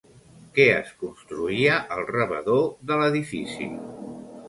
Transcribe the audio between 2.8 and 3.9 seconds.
de l'edifici?